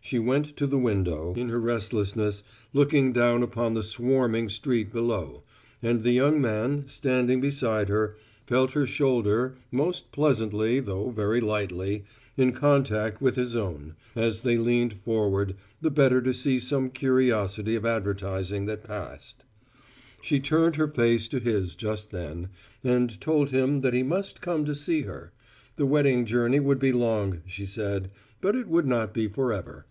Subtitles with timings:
[0.00, 2.42] She went to the window, in her restlessness,
[2.72, 5.42] looking down upon the swarming street below,
[5.82, 12.04] and the young man, standing beside her, felt her shoulder most pleasantly though very lightly
[12.38, 17.74] in contact with his own, as they leaned forward, the better to see some curiosity
[17.76, 19.44] of advertising that passed.
[20.22, 22.48] She turned her face to his just then,
[22.82, 25.34] and told him that he must come to see her:
[25.76, 28.10] the wedding journey would be long, she said,
[28.40, 29.84] but it would not be forever.